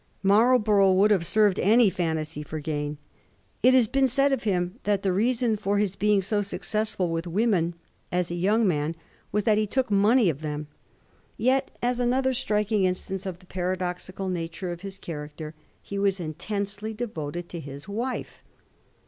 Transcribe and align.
Marlborough 0.23 0.93
would 0.93 1.11
have 1.11 1.27
served 1.27 1.59
any 1.59 1.87
phantasy 1.87 2.41
for 2.41 2.59
gam. 2.59 2.97
It 3.61 3.75
has 3.75 3.87
been 3.87 4.07
said 4.07 4.31
of 4.33 4.45
him 4.45 4.79
that 4.81 5.03
the 5.03 5.13
reason 5.13 5.55
for 5.57 5.77
his 5.77 5.95
being 5.95 6.23
so 6.23 6.41
successful 6.41 7.11
with 7.11 7.27
women 7.27 7.75
as 8.11 8.31
a 8.31 8.33
young 8.33 8.67
man 8.67 8.95
was 9.31 9.43
that 9.43 9.59
he 9.59 9.67
took 9.67 9.91
money 9.91 10.27
of 10.27 10.41
them. 10.41 10.65
Yet, 11.37 11.69
as 11.83 11.99
another 11.99 12.33
striking 12.33 12.83
instance 12.83 13.27
of 13.27 13.37
the 13.37 13.45
paradoxical 13.45 14.27
nature 14.27 14.71
of 14.71 14.81
his 14.81 14.97
character, 14.97 15.53
he 15.83 15.99
was 15.99 16.19
intensely 16.19 16.95
devoted 16.95 17.47
to 17.49 17.59
his 17.59 17.87
wife. 17.87 18.41